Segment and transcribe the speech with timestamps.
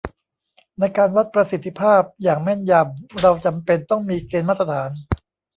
[0.79, 4.91] ในการวัดประสิทธิภาพอย่างแม่นยำเราจำเป็นต้องมีเกณฑ์มาตรฐาน